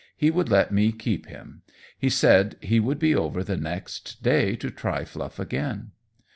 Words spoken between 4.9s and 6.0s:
Fluff again.